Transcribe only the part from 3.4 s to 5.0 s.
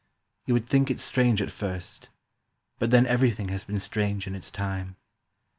has been strange in its time.